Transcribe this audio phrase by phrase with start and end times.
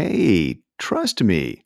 [0.00, 1.62] Hey, trust me.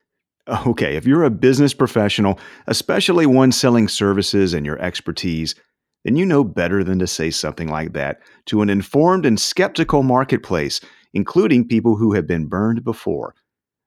[0.67, 5.55] Okay, if you're a business professional, especially one selling services and your expertise,
[6.05, 10.03] then you know better than to say something like that to an informed and skeptical
[10.03, 10.81] marketplace,
[11.13, 13.37] including people who have been burned before.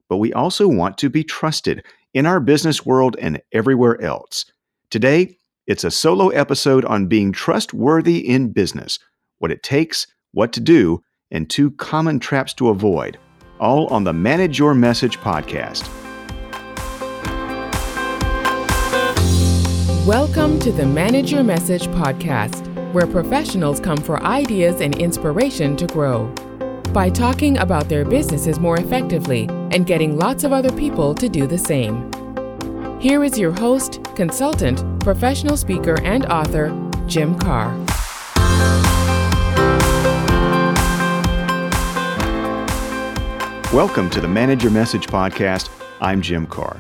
[0.08, 1.84] But we also want to be trusted
[2.14, 4.46] in our business world and everywhere else.
[4.90, 5.36] Today,
[5.68, 8.98] it's a solo episode on being trustworthy in business,
[9.40, 13.20] what it takes, what to do, and two common traps to avoid,
[13.60, 15.88] all on the Manage Your Message podcast.
[20.06, 25.88] Welcome to the Manage Your Message podcast, where professionals come for ideas and inspiration to
[25.88, 26.28] grow.
[26.94, 31.48] By talking about their businesses more effectively and getting lots of other people to do
[31.48, 32.12] the same.
[33.00, 36.70] Here is your host, consultant, professional speaker, and author,
[37.06, 37.87] Jim Karrh.
[43.74, 45.70] Welcome to the Manage Your Message podcast.
[46.00, 46.80] I'm Jim Karrh.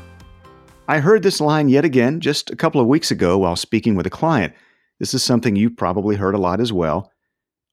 [0.87, 4.07] I heard this line yet again just a couple of weeks ago while speaking with
[4.07, 4.53] a client.
[4.97, 7.11] This is something you probably heard a lot as well.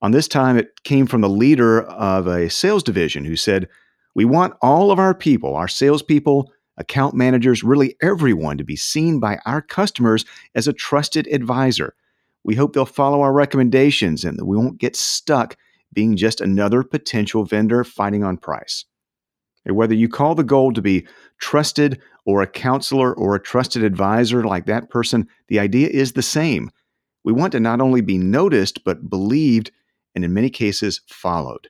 [0.03, 3.69] On this time, it came from the leader of a sales division who said,
[4.17, 9.21] We want all of our people, our salespeople, account managers, really everyone to be seen
[9.21, 10.25] by our customers
[10.56, 11.95] as a trusted advisor.
[12.43, 15.56] We hope they'll follow our recommendations and that we won't get stuck
[15.93, 18.84] being just another potential vendor fighting on price.
[19.67, 21.07] Whether you call the goal to be
[21.39, 26.23] trusted or a counselor or a trusted advisor like that person, the idea is the
[26.23, 26.71] same.
[27.25, 29.71] We want to not only be noticed, but believed
[30.15, 31.69] and in many cases followed.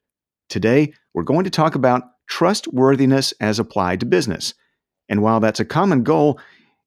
[0.49, 4.55] Today, we're going to talk about trustworthiness as applied to business.
[5.09, 6.41] And while that's a common goal,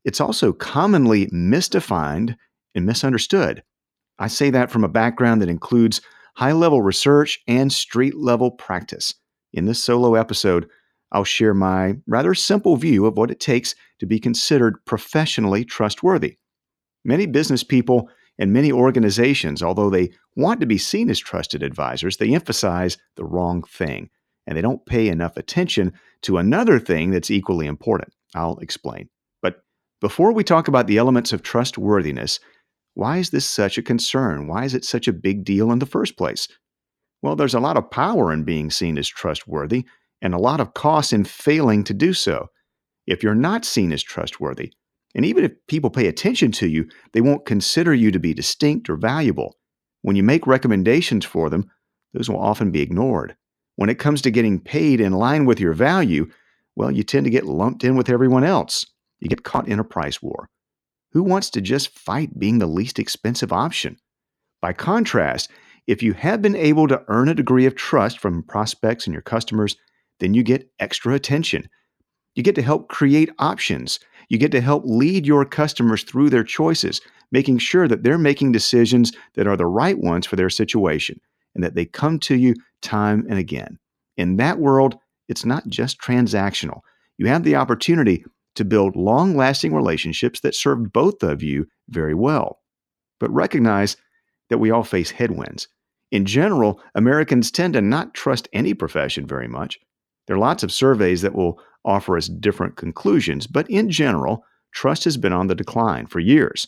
[0.03, 2.35] it's also commonly misdefined
[2.75, 3.63] and misunderstood.
[4.19, 6.01] I say that from a background that includes
[6.35, 9.13] high level research and street level practice.
[9.53, 10.69] In this solo episode,
[11.11, 16.37] I'll share my rather simple view of what it takes to be considered professionally trustworthy.
[17.05, 22.17] Many business people and many organizations, although they want to be seen as trusted advisors,
[22.17, 24.09] they emphasize the wrong thing
[24.45, 28.13] and they don't pay enough attention to another thing that's equally important.
[28.35, 29.09] I'll explain.
[29.41, 29.63] But
[30.01, 32.39] before we talk about the elements of trustworthiness,
[32.93, 34.47] why is this such a concern?
[34.47, 36.47] Why is it such a big deal in the first place?
[37.21, 39.85] Well, there's a lot of power in being seen as trustworthy
[40.21, 42.47] and a lot of costs in failing to do so.
[43.05, 44.73] If you're not seen as trustworthy,
[45.15, 48.89] and even if people pay attention to you, they won't consider you to be distinct
[48.89, 49.57] or valuable.
[50.01, 51.69] When you make recommendations for them,
[52.13, 53.35] those will often be ignored.
[53.75, 56.29] When it comes to getting paid in line with your value,
[56.75, 58.85] well, you tend to get lumped in with everyone else.
[59.19, 60.49] You get caught in a price war.
[61.13, 63.97] Who wants to just fight being the least expensive option?
[64.61, 65.49] By contrast,
[65.87, 69.21] if you have been able to earn a degree of trust from prospects and your
[69.21, 69.77] customers,
[70.19, 71.69] then you get extra attention.
[72.35, 73.99] You get to help create options.
[74.29, 77.01] You get to help lead your customers through their choices,
[77.31, 81.19] making sure that they're making decisions that are the right ones for their situation
[81.55, 83.79] and that they come to you time and again.
[84.17, 84.97] In that world,
[85.27, 86.81] it's not just transactional.
[87.17, 88.23] You have the opportunity
[88.55, 92.59] to build long lasting relationships that serve both of you very well.
[93.19, 93.97] But recognize
[94.49, 95.67] that we all face headwinds.
[96.11, 99.79] In general, Americans tend to not trust any profession very much.
[100.27, 104.43] There are lots of surveys that will offer us different conclusions, but in general,
[104.73, 106.67] trust has been on the decline for years.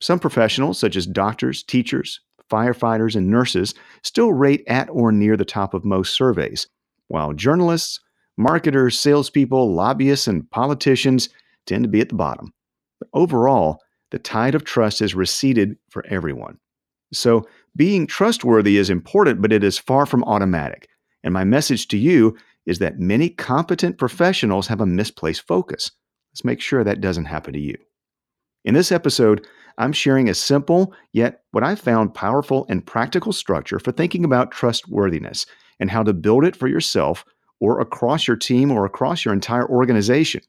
[0.00, 5.44] Some professionals, such as doctors, teachers, firefighters, and nurses, still rate at or near the
[5.44, 6.66] top of most surveys,
[7.08, 8.00] while journalists,
[8.36, 11.28] marketers, salespeople, lobbyists, and politicians
[11.66, 12.52] tend to be at the bottom.
[12.98, 13.80] But overall,
[14.10, 16.58] the tide of trust has receded for everyone.
[17.12, 17.46] So,
[17.76, 20.88] being trustworthy is important, but it is far from automatic.
[21.22, 22.36] And my message to you
[22.66, 25.90] is that many competent professionals have a misplaced focus.
[26.32, 27.76] Let's make sure that doesn't happen to you.
[28.64, 29.46] In this episode,
[29.78, 34.52] I'm sharing a simple, yet what I found powerful and practical structure for thinking about
[34.52, 35.46] trustworthiness
[35.80, 37.24] and how to build it for yourself
[37.60, 40.42] or across your team or across your entire organization.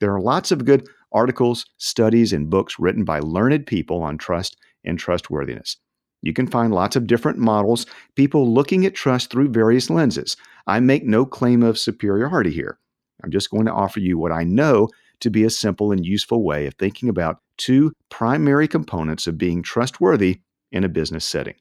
[0.00, 4.56] There are lots of good articles, studies, and books written by learned people on trust
[4.84, 5.76] and trustworthiness.
[6.22, 7.84] You can find lots of different models,
[8.14, 10.36] people looking at trust through various lenses.
[10.66, 12.78] I make no claim of superiority here.
[13.22, 14.88] I'm just going to offer you what I know
[15.20, 19.62] to be a simple and useful way of thinking about two primary components of being
[19.62, 20.40] trustworthy
[20.70, 21.54] in a business setting.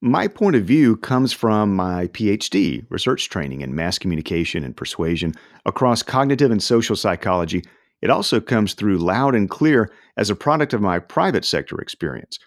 [0.00, 5.34] My point of view comes from my PhD research training in mass communication and persuasion
[5.66, 7.64] across cognitive and social psychology.
[8.00, 12.38] It also comes through loud and clear as a product of my private sector experience,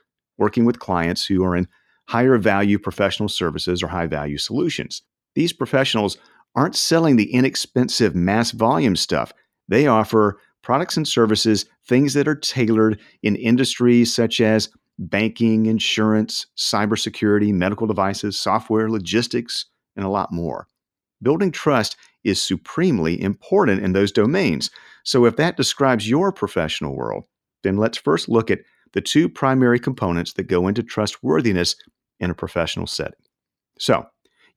[0.41, 1.67] working with clients who are in
[2.09, 5.03] higher value professional services or high value solutions.
[5.35, 6.17] These professionals
[6.55, 9.31] aren't selling the inexpensive mass volume stuff.
[9.69, 16.47] They offer products and services, things that are tailored in industries such as banking, insurance,
[16.57, 20.67] cybersecurity, medical devices, software, logistics, and a lot more.
[21.21, 24.71] Building trust is supremely important in those domains.
[25.03, 27.25] So, if that describes your professional world,
[27.63, 28.61] then let's first look at
[28.93, 31.75] the two primary components that go into trustworthiness
[32.19, 33.19] in a professional setting.
[33.79, 34.05] So,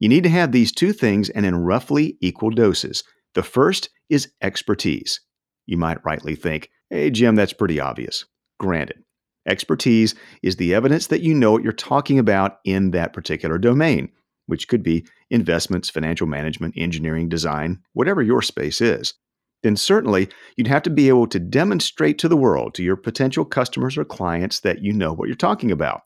[0.01, 3.05] you need to have these two things and in roughly equal doses.
[3.35, 5.21] The first is expertise.
[5.67, 8.25] You might rightly think, hey, Jim, that's pretty obvious.
[8.59, 9.03] Granted,
[9.47, 14.11] expertise is the evidence that you know what you're talking about in that particular domain,
[14.47, 19.15] which could be investments, financial management, engineering, design, whatever your space is.
[19.65, 23.47] Then certainly you'd have to be able to demonstrate to the world, to your potential
[23.47, 26.03] customers or clients, that you know what you're talking about.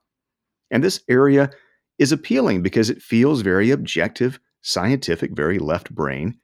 [0.70, 1.50] And this area
[1.98, 6.38] is appealing because it feels very objective, scientific, very left brain.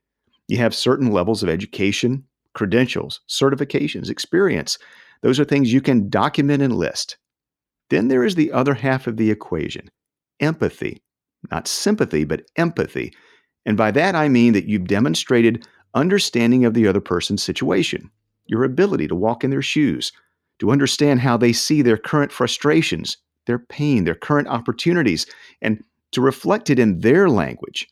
[0.49, 4.76] You have certain levels of education, credentials, certifications, experience.
[5.22, 7.16] Those are things you can document and list.
[7.90, 9.88] Then there is the other half of the equation
[10.40, 11.00] empathy,
[11.52, 13.12] not sympathy, but empathy.
[13.66, 18.11] And by that I mean that you've demonstrated understanding of the other person's situation,
[18.46, 20.12] your ability to walk in their shoes,
[20.58, 23.16] to understand how they see their current frustrations,
[23.46, 25.26] their pain, their current opportunities,
[25.62, 25.82] and
[26.12, 27.88] to reflect it in their language,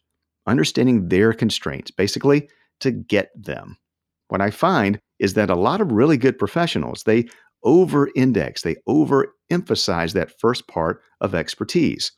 [0.46, 2.48] understanding their constraints, basically
[2.80, 3.76] to get them.
[4.28, 7.26] What I find is that a lot of really good professionals, they
[7.64, 12.10] over index, they overemphasize that first part of expertise.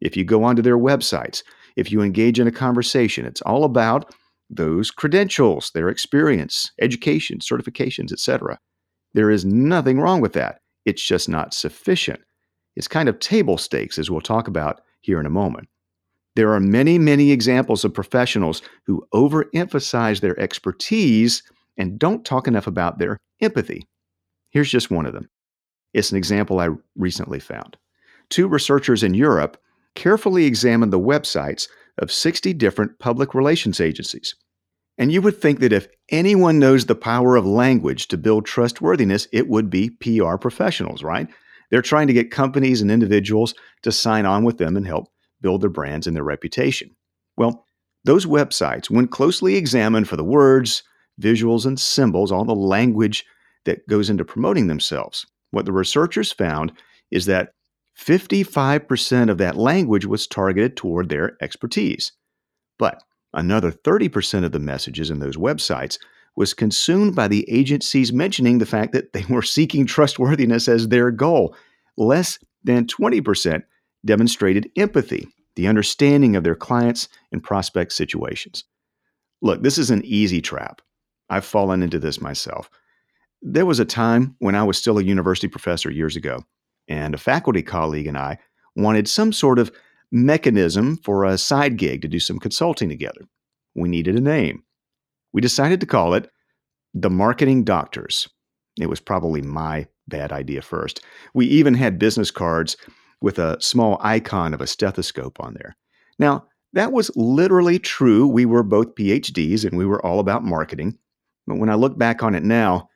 [0.00, 1.42] If you go onto their websites,
[1.76, 4.14] if you engage in a conversation, it's all about
[4.50, 8.58] those credentials, their experience, education, certifications, etc.
[9.14, 10.60] There is nothing wrong with that.
[10.84, 12.20] It's just not sufficient.
[12.76, 15.68] It's kind of table stakes, as we'll talk about here in a moment.
[16.34, 21.42] There are many, many examples of professionals who overemphasize their expertise
[21.76, 23.86] and don't talk enough about their empathy.
[24.50, 25.28] Here's just one of them.
[25.92, 27.76] It's an example I recently found.
[28.30, 29.58] Two researchers in Europe
[29.94, 31.68] carefully examined the websites
[31.98, 34.34] of 60 different public relations agencies.
[34.98, 39.26] And you would think that if anyone knows the power of language to build trustworthiness,
[39.32, 41.28] it would be PR professionals, right?
[41.70, 45.08] They're trying to get companies and individuals to sign on with them and help
[45.40, 46.94] build their brands and their reputation.
[47.36, 47.66] Well,
[48.04, 50.82] those websites, when closely examined for the words,
[51.20, 53.24] visuals, and symbols, all the language
[53.64, 56.72] that goes into promoting themselves, what the researchers found
[57.10, 57.54] is that
[57.98, 62.12] 55% of that language was targeted toward their expertise.
[62.78, 63.02] But
[63.32, 65.98] another 30% of the messages in those websites
[66.34, 71.10] was consumed by the agencies mentioning the fact that they were seeking trustworthiness as their
[71.10, 71.54] goal.
[71.96, 73.62] Less than 20%
[74.04, 78.64] demonstrated empathy, the understanding of their clients and prospect situations.
[79.42, 80.80] Look, this is an easy trap.
[81.28, 82.70] I've fallen into this myself.
[83.42, 86.44] There was a time when I was still a university professor years ago,
[86.88, 88.38] and a faculty colleague and I
[88.76, 89.72] wanted some sort of
[90.10, 93.22] mechanism for a side gig to do some consulting together.
[93.74, 94.62] We needed a name.
[95.32, 96.30] We decided to call it
[96.94, 98.28] the Marketing Doctors.
[98.78, 101.02] It was probably my bad idea first.
[101.34, 102.76] We even had business cards
[103.20, 105.76] with a small icon of a stethoscope on there.
[106.18, 108.26] Now, that was literally true.
[108.26, 110.98] We were both PhDs and we were all about marketing.
[111.46, 112.88] But when I look back on it now,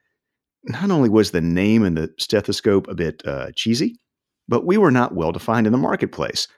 [0.67, 3.97] not only was the name and the stethoscope a bit uh, cheesy,
[4.49, 6.49] but we were not well defined in the marketplace.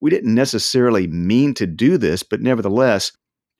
[0.00, 3.12] We didn't necessarily mean to do this, but nevertheless,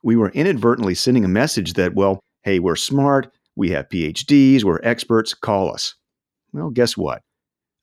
[0.02, 4.80] we were inadvertently sending a message that, well, hey, we're smart, we have PhDs, we're
[4.82, 5.94] experts, call us.
[6.52, 7.20] Well, guess what?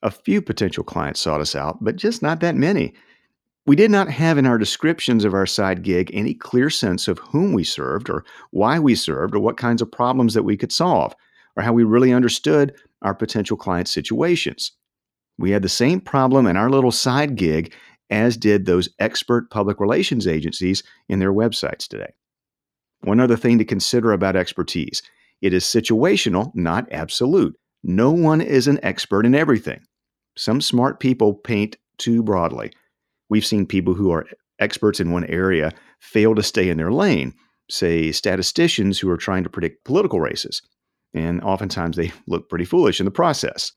[0.02, 2.94] A few potential clients sought us out, but just not that many.
[3.66, 7.20] We did not have in our descriptions of our side gig any clear sense of
[7.20, 10.72] whom we served or why we served or what kinds of problems that we could
[10.72, 11.14] solve
[11.58, 14.72] or how we really understood our potential client situations.
[15.38, 17.74] We had the same problem in our little side gig
[18.10, 22.14] as did those expert public relations agencies in their websites today.
[23.02, 25.02] One other thing to consider about expertise
[25.42, 27.56] it is situational, not absolute.
[27.84, 29.82] No one is an expert in everything.
[30.36, 32.72] Some smart people paint too broadly.
[33.30, 34.26] We've seen people who are
[34.60, 37.34] experts in one area fail to stay in their lane,
[37.70, 40.62] say statisticians who are trying to predict political races.
[41.14, 43.72] And oftentimes they look pretty foolish in the process.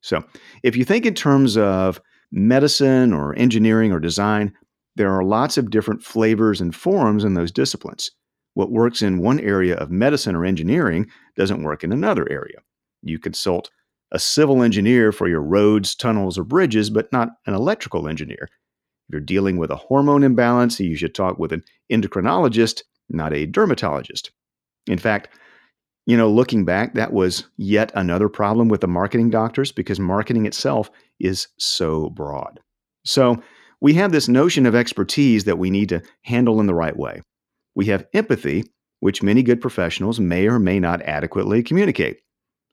[0.00, 0.24] So,
[0.64, 2.00] if you think in terms of
[2.32, 4.52] medicine or engineering or design,
[4.96, 8.10] there are lots of different flavors and forms in those disciplines.
[8.54, 12.58] What works in one area of medicine or engineering doesn't work in another area.
[13.02, 13.70] You consult
[14.12, 18.42] a civil engineer for your roads, tunnels, or bridges, but not an electrical engineer.
[18.42, 23.46] If you're dealing with a hormone imbalance, you should talk with an endocrinologist, not a
[23.46, 24.30] dermatologist.
[24.86, 25.28] In fact,
[26.06, 30.46] you know, looking back, that was yet another problem with the marketing doctors because marketing
[30.46, 30.90] itself
[31.20, 32.60] is so broad.
[33.04, 33.42] So
[33.80, 37.22] we have this notion of expertise that we need to handle in the right way.
[37.74, 38.64] We have empathy,
[39.00, 42.20] which many good professionals may or may not adequately communicate.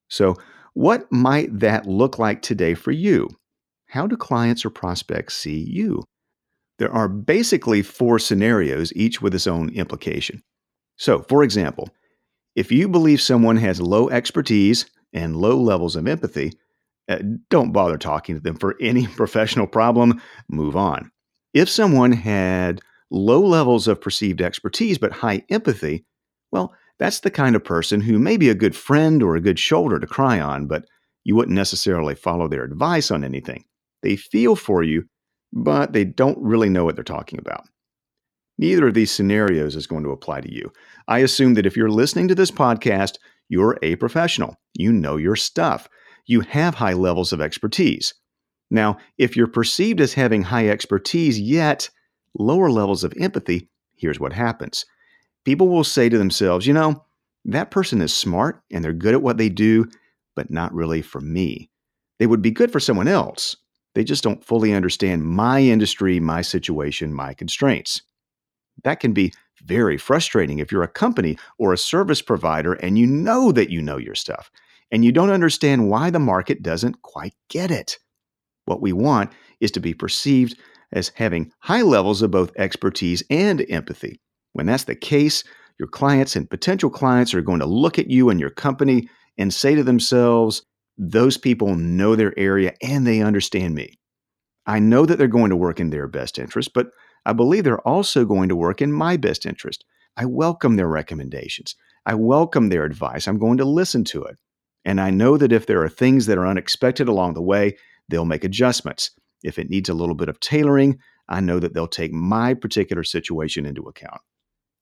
[0.09, 0.36] So,
[0.74, 3.27] what might that look like today for you?
[3.88, 6.03] How do clients or prospects see you?
[6.77, 10.41] There are basically four scenarios, each with its own implication.
[10.98, 11.89] So, for example,
[12.59, 16.51] if you believe someone has low expertise and low levels of empathy,
[17.07, 20.21] uh, don't bother talking to them for any professional problem.
[20.49, 21.09] Move on.
[21.53, 26.03] If someone had low levels of perceived expertise but high empathy,
[26.51, 29.57] well, that's the kind of person who may be a good friend or a good
[29.57, 30.83] shoulder to cry on, but
[31.23, 33.63] you wouldn't necessarily follow their advice on anything.
[34.03, 35.05] They feel for you,
[35.53, 37.63] but they don't really know what they're talking about.
[38.59, 40.69] Neither of these scenarios is going to apply to you.
[41.07, 43.15] I assume that if you're listening to this podcast,
[43.47, 44.57] you're a professional.
[44.73, 45.87] You know your stuff.
[46.25, 48.13] You have high levels of expertise.
[48.69, 51.89] Now, if you're perceived as having high expertise yet
[52.37, 54.85] lower levels of empathy, here's what happens.
[55.45, 57.05] People will say to themselves, you know,
[57.45, 59.85] that person is smart and they're good at what they do,
[60.35, 61.71] but not really for me.
[62.19, 63.55] They would be good for someone else.
[63.95, 68.01] They just don't fully understand my industry, my situation, my constraints.
[68.83, 69.33] That can be
[69.63, 73.81] very frustrating if you're a company or a service provider and you know that you
[73.81, 74.50] know your stuff
[74.91, 77.98] and you don't understand why the market doesn't quite get it.
[78.65, 80.57] What we want is to be perceived
[80.91, 84.19] as having high levels of both expertise and empathy.
[84.53, 85.43] When that's the case,
[85.77, 89.07] your clients and potential clients are going to look at you and your company
[89.38, 90.63] and say to themselves,
[90.98, 94.00] those people know their area and they understand me.
[94.65, 96.91] I know that they're going to work in their best interest, but
[97.25, 99.85] I believe they're also going to work in my best interest.
[100.17, 101.75] I welcome their recommendations.
[102.05, 103.27] I welcome their advice.
[103.27, 104.38] I'm going to listen to it.
[104.85, 108.25] And I know that if there are things that are unexpected along the way, they'll
[108.25, 109.11] make adjustments.
[109.43, 113.03] If it needs a little bit of tailoring, I know that they'll take my particular
[113.03, 114.21] situation into account.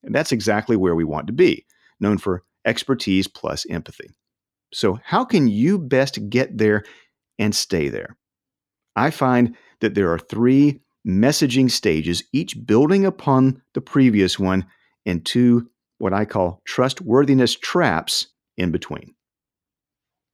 [0.03, 1.65] And that's exactly where we want to be,
[1.99, 4.09] known for expertise plus empathy.
[4.73, 6.83] So, how can you best get there
[7.39, 8.17] and stay there?
[8.95, 14.65] I find that there are three messaging stages, each building upon the previous one,
[15.05, 19.15] and two what I call trustworthiness traps in between.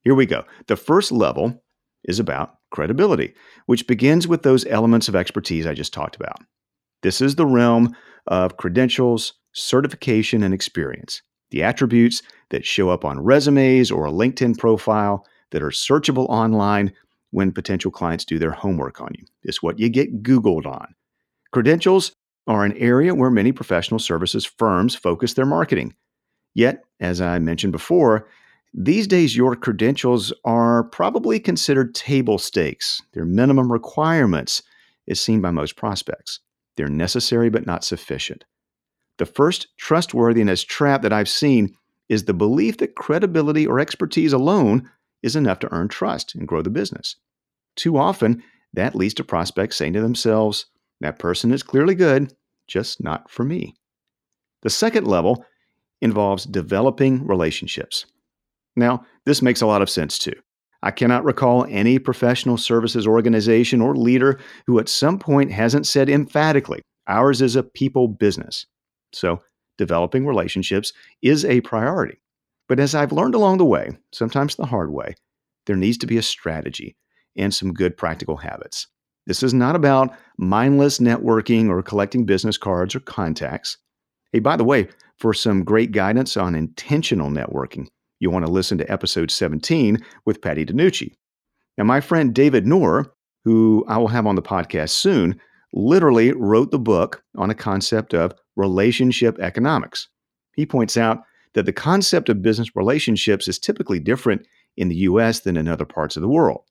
[0.02, 0.44] Here we go.
[0.68, 1.64] The first level
[2.04, 3.34] is about credibility,
[3.68, 6.40] which begins with those elements of expertise I just talked about.
[7.02, 7.96] This is the realm
[8.28, 14.58] of credentials, certification, and experience, the attributes that show up on resumes or a LinkedIn
[14.58, 16.92] profile that are searchable online
[17.34, 19.26] when potential clients do their homework on you.
[19.42, 20.94] It's what you get Googled on.
[21.52, 22.14] Credentials
[22.46, 25.96] are an area where many professional services firms focus their marketing.
[26.54, 28.28] Yet, as I mentioned before,
[28.76, 33.02] these days, your credentials are probably considered table stakes.
[33.14, 34.62] They're minimum requirements,
[35.08, 36.40] as seen by most prospects.
[36.78, 38.46] They're necessary but not sufficient.
[39.18, 41.76] The first trustworthiness trap that I've seen
[42.10, 44.90] is the belief that credibility or expertise alone
[45.24, 47.16] is enough to earn trust and grow the business.
[47.76, 50.66] Too often, that leads to prospects saying to themselves,
[51.02, 52.34] that person is clearly good,
[52.68, 53.76] just not for me.
[54.62, 55.46] The second level
[56.02, 58.06] involves developing relationships.
[58.76, 60.34] Now, this makes a lot of sense too.
[60.82, 66.10] I cannot recall any professional services organization or leader who at some point hasn't said
[66.10, 68.66] emphatically, ours is a people business.
[69.14, 69.40] So,
[69.78, 72.20] developing relationships is a priority.
[72.74, 75.14] But as I've learned along the way, sometimes the hard way,
[75.68, 76.98] there needs to be a strategy
[77.38, 78.88] and some good practical habits.
[79.28, 83.78] This is not about mindless networking or collecting business cards or contacts.
[84.32, 84.88] Hey, by the way,
[85.20, 87.86] for some great guidance on intentional networking,
[88.20, 91.14] you'll want to listen to episode 17 with Patti DeNucci.
[91.78, 93.14] Now, my friend David Nour,
[93.44, 95.40] who I will have on the podcast soon,
[95.74, 100.08] literally wrote the book on a concept of relationship economics.
[100.56, 101.20] He points out
[101.54, 104.46] that the concept of business relationships is typically different
[104.76, 106.64] in the US than in other parts of the world.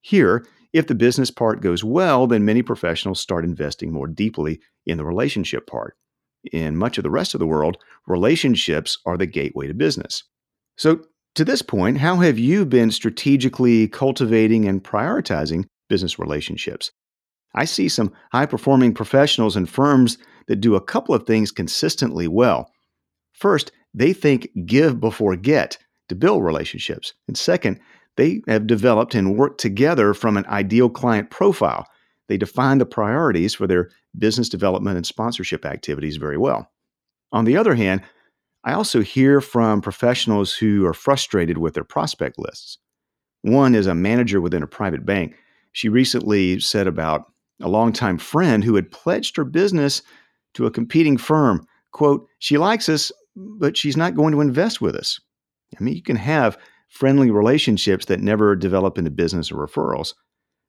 [0.00, 4.98] Here, if the business part goes well, then many professionals start investing more deeply in
[4.98, 5.96] the relationship part.
[6.52, 10.24] In much of the rest of the world, relationships are the gateway to business.
[10.76, 16.90] So, to this point, how have you been strategically cultivating and prioritizing business relationships?
[17.54, 20.18] I see some high performing professionals and firms
[20.48, 22.70] that do a couple of things consistently well.
[23.32, 25.78] First, they think give before get
[26.08, 27.14] to build relationships.
[27.28, 27.80] And second,
[28.16, 31.86] they have developed and worked together from an ideal client profile.
[32.28, 36.70] They define the priorities for their business development and sponsorship activities very well.
[37.32, 38.02] On the other hand,
[38.64, 42.78] I also hear from professionals who are frustrated with their prospect lists.
[43.42, 45.36] One is a manager within a private bank.
[45.72, 47.32] She recently said about
[47.62, 50.02] a longtime friend who had pledged her business
[50.54, 53.12] to a competing firm, quote, "She likes us,
[53.58, 55.20] but she's not going to invest with us."
[55.78, 60.14] I mean, you can have friendly relationships that never develop into business or referrals.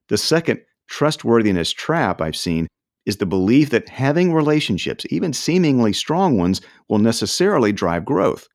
[0.10, 2.68] The second trustworthiness trap I've seen
[3.06, 8.48] is the belief that having relationships, even seemingly strong ones, will necessarily drive growth.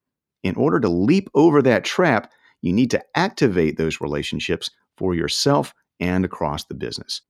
[0.44, 2.30] In order to leap over that trap,
[2.62, 7.22] you need to activate those relationships for yourself and across the business.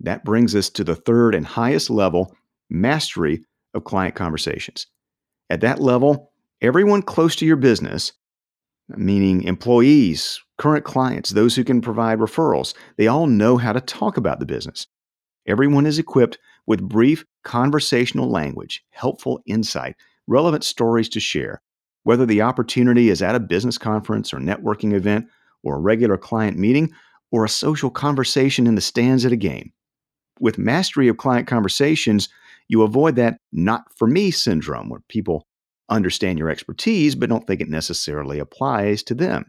[0.00, 2.34] That brings us to the third and highest level
[2.70, 3.44] mastery
[3.74, 4.86] of client conversations.
[5.50, 6.31] At that level,
[6.62, 8.12] everyone close to your business,
[8.88, 14.16] meaning employees, current clients, those who can provide referrals, they all know how to talk
[14.16, 14.86] about the business.
[15.46, 19.96] Everyone is equipped with brief conversational language, helpful insight,
[20.28, 21.60] relevant stories to share,
[22.04, 25.26] whether the opportunity is at a business conference or networking event,
[25.64, 26.92] or a regular client meeting,
[27.32, 29.72] or a social conversation in the stands at a game.
[30.38, 32.28] With mastery of client conversations,
[32.68, 35.46] you avoid that not for me syndrome where people
[35.88, 39.46] understand your expertise but don't think it necessarily applies to them.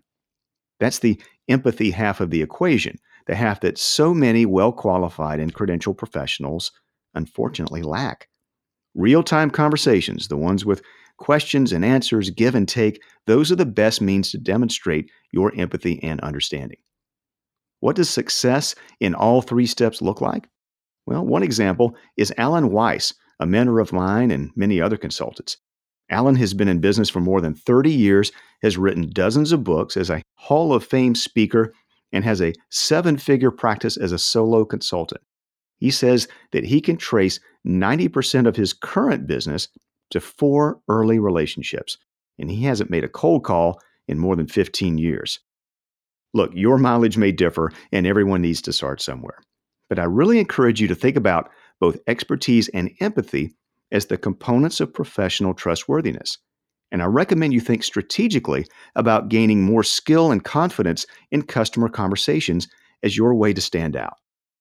[0.80, 2.98] That's the empathy half of the equation,
[3.28, 6.72] the half that so many well qualified and credentialed professionals
[7.13, 8.28] unfortunately lack.
[8.96, 10.82] Real time conversations, the ones with
[11.18, 16.02] questions and answers, give and take, those are the best means to demonstrate your empathy
[16.04, 16.80] and understanding.
[17.80, 20.48] What does success in all three steps look like?
[21.06, 25.58] Well, one example is Alan Weiss, a mentor of mine and many other consultants.
[26.10, 28.32] Alan has been in business for more than 30 years,
[28.62, 31.74] has written dozens of books as a Hall of Fame speaker,
[32.12, 35.22] and has a seven figure practice as a solo consultant.
[35.78, 39.68] He says that he can trace 90% of his current business
[40.12, 41.98] to four early relationships,
[42.38, 45.40] and he hasn't made a cold call in more than 15 years.
[46.34, 49.39] Look, your mileage may differ, and everyone needs to start somewhere.
[49.89, 53.56] But I really encourage you to think about both expertise and empathy
[53.93, 56.38] as the components of professional trustworthiness.
[56.91, 62.67] And I recommend you think strategically about gaining more skill and confidence in customer conversations
[63.01, 64.15] as your way to stand out.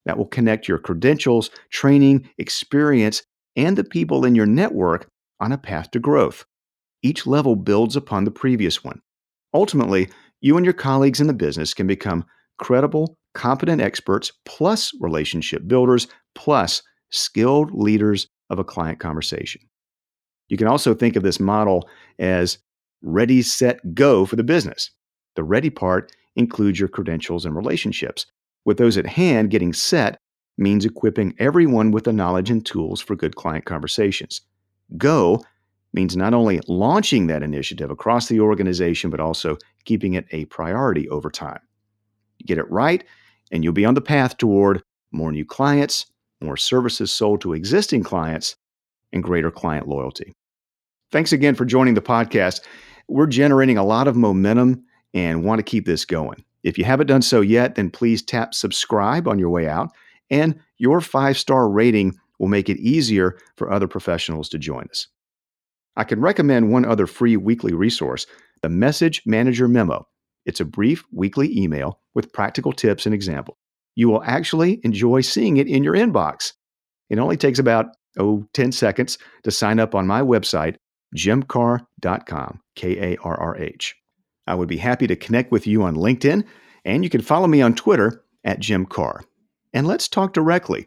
[0.04, 3.22] That will connect your credentials, training, experience,
[3.56, 5.08] and the people in your network
[5.40, 6.44] on a path to growth.
[7.02, 9.00] Each level builds upon the previous one.
[9.54, 10.08] Ultimately,
[10.40, 12.24] you and your colleagues in the business can become
[12.58, 19.62] credible, competent experts, plus relationship builders, plus skilled leaders of a client conversation.
[20.48, 21.88] You can also think of this model
[22.18, 22.58] as
[23.00, 24.90] ready, set, go for the business.
[25.34, 28.26] The ready part includes your credentials and relationships.
[28.64, 30.18] With those at hand, getting set
[30.58, 34.42] means equipping everyone with the knowledge and tools for good client conversations.
[34.98, 35.42] Go
[35.94, 41.08] means not only launching that initiative across the organization, but also keeping it a priority
[41.08, 41.60] over time.
[42.38, 43.04] You get it right,
[43.50, 46.06] and you'll be on the path toward more new clients,
[46.42, 48.56] more services sold to existing clients,
[49.12, 50.32] and greater client loyalty.
[51.10, 52.62] Thanks again for joining the podcast.
[53.08, 56.44] We're generating a lot of momentum and want to keep this going.
[56.62, 59.90] If you haven't done so yet, then please tap subscribe on your way out,
[60.30, 65.08] and your five star rating will make it easier for other professionals to join us.
[65.96, 68.26] I can recommend one other free weekly resource
[68.62, 70.06] the Message Manager Memo.
[70.46, 73.58] It's a brief weekly email with practical tips and examples.
[73.94, 76.52] You will actually enjoy seeing it in your inbox.
[77.10, 77.86] It only takes about,
[78.18, 80.76] oh, 10 seconds to sign up on my website,
[81.16, 83.94] jimkarrh.com, K A R R H.
[84.46, 86.44] I would be happy to connect with you on LinkedIn,
[86.84, 89.22] and you can follow me on Twitter at Jim Karrh.
[89.72, 90.86] And let's talk directly.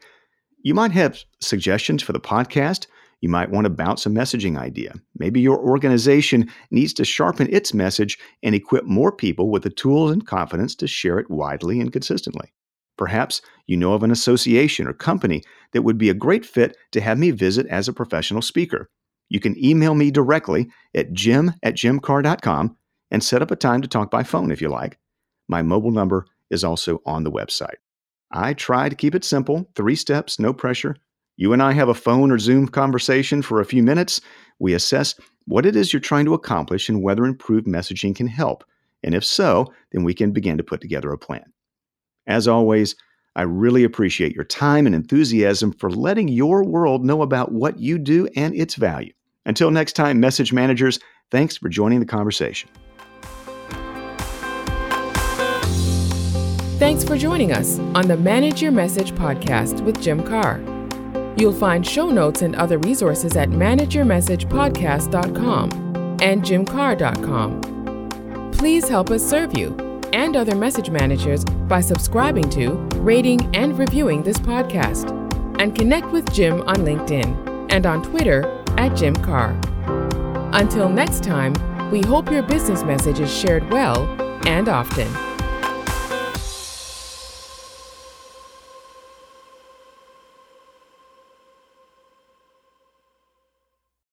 [0.61, 2.87] You might have suggestions for the podcast
[3.21, 4.93] you might want to bounce a messaging idea.
[5.17, 10.11] Maybe your organization needs to sharpen its message and equip more people with the tools
[10.11, 12.53] and confidence to share it widely and consistently.
[12.97, 17.01] Perhaps you know of an association or company that would be a great fit to
[17.01, 18.89] have me visit as a professional speaker.
[19.29, 22.77] You can email me directly at jim at jimkarrh.com
[23.11, 24.97] and set up a time to talk by phone if you like.
[25.47, 27.75] My mobile number is also on the website.
[28.31, 30.95] I try to keep it simple, three steps, no pressure,
[31.37, 34.21] you and I have a phone or Zoom conversation for a few minutes.
[34.59, 38.63] We assess what it is you're trying to accomplish and whether improved messaging can help.
[39.03, 41.51] And if so, then we can begin to put together a plan.
[42.27, 42.95] As always,
[43.35, 47.97] I really appreciate your time and enthusiasm for letting your world know about what you
[47.97, 49.11] do and its value.
[49.45, 50.99] Until next time, message managers,
[51.31, 52.69] thanks for joining the conversation.
[56.77, 60.71] Thanks for joining us on the Manage Your Message podcast with Jim Karrh.
[61.39, 65.71] You'll find show notes and other resources at manageyourmessagepodcast.com
[66.21, 68.51] and jimkarrh.com.
[68.51, 69.84] Please help us serve you
[70.15, 75.11] and other message managers by subscribing to, rating, and reviewing this podcast.
[75.59, 79.55] And connect with Jim on LinkedIn and on Twitter at Jim Karrh.
[80.53, 81.53] Until next time,
[81.91, 84.03] we hope your business message is shared well
[84.47, 85.34] and often.